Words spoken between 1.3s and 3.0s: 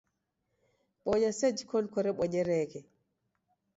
sena sa iji koni korebonyereghe